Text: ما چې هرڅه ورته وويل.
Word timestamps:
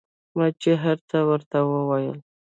ما 0.35 0.45
چې 0.61 0.71
هرڅه 0.83 1.19
ورته 1.29 1.57
وويل. 1.71 2.17